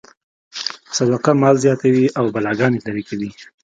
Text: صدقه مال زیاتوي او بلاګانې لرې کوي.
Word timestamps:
صدقه 0.97 1.31
مال 1.41 1.55
زیاتوي 1.63 2.05
او 2.19 2.25
بلاګانې 2.33 2.79
لرې 2.85 3.03
کوي. 3.09 3.29